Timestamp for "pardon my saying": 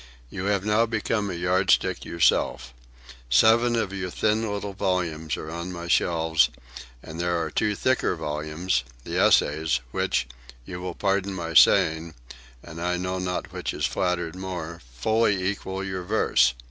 10.95-12.15